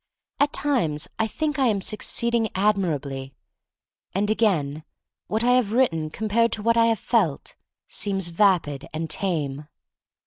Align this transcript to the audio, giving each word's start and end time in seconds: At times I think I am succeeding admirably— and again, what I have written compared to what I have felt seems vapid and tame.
At 0.39 0.51
times 0.51 1.07
I 1.19 1.27
think 1.27 1.59
I 1.59 1.67
am 1.67 1.79
succeeding 1.79 2.49
admirably— 2.55 3.35
and 4.15 4.31
again, 4.31 4.83
what 5.27 5.43
I 5.43 5.51
have 5.51 5.73
written 5.73 6.09
compared 6.09 6.51
to 6.53 6.63
what 6.63 6.75
I 6.75 6.87
have 6.87 6.97
felt 6.97 7.53
seems 7.87 8.29
vapid 8.29 8.87
and 8.95 9.11
tame. 9.11 9.67